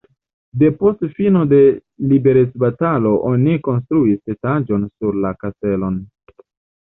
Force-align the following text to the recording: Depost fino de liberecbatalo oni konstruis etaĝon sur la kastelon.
Depost 0.61 1.01
fino 1.17 1.41
de 1.49 1.57
liberecbatalo 2.13 3.11
oni 3.31 3.53
konstruis 3.67 4.33
etaĝon 4.35 4.87
sur 4.95 5.19
la 5.27 5.35
kastelon. 5.45 6.01